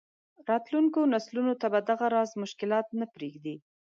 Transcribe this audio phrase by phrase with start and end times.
[0.49, 3.55] راتلونکو نسلونو ته به دغه راز مشکلات نه پرېږدي.